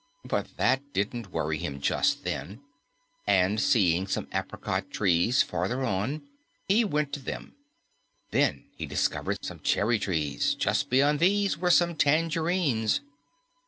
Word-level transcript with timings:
But 0.25 0.57
that 0.57 0.93
didn't 0.93 1.31
worry 1.31 1.59
him 1.59 1.79
just 1.79 2.23
then, 2.23 2.61
and 3.27 3.61
seeing 3.61 4.07
some 4.07 4.27
apricot 4.33 4.89
trees 4.89 5.43
farther 5.43 5.83
on, 5.85 6.23
he 6.67 6.83
went 6.83 7.13
to 7.13 7.19
them. 7.19 7.53
Then 8.31 8.65
he 8.75 8.87
discovered 8.87 9.37
some 9.45 9.59
cherry 9.59 9.99
trees; 9.99 10.55
just 10.55 10.89
beyond 10.89 11.19
these 11.19 11.55
were 11.59 11.69
some 11.69 11.93
tangerines. 11.95 13.01